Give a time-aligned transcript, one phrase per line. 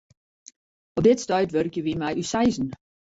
[0.97, 2.67] Op dit stuit wurkje wy mei ús seizen.